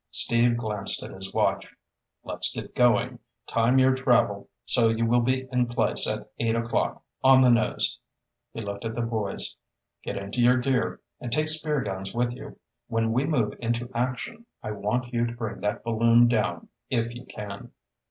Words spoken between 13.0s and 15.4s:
we move into action, I want you to